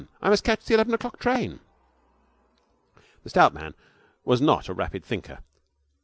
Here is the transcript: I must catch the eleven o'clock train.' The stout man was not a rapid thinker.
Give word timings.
I 0.19 0.29
must 0.31 0.43
catch 0.43 0.65
the 0.65 0.73
eleven 0.73 0.95
o'clock 0.95 1.19
train.' 1.19 1.59
The 3.23 3.29
stout 3.29 3.53
man 3.53 3.75
was 4.25 4.41
not 4.41 4.67
a 4.67 4.73
rapid 4.73 5.05
thinker. 5.05 5.43